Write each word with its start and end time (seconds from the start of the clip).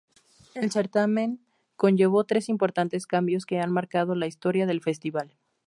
El 0.55 0.71
certamen 0.71 1.37
conllevó 1.75 2.23
tres 2.23 2.49
importantes 2.49 3.05
cambios 3.05 3.45
que 3.45 3.59
han 3.59 3.71
marcado 3.71 4.15
la 4.15 4.25
historia 4.25 4.65
del 4.65 4.81
festival. 4.81 5.35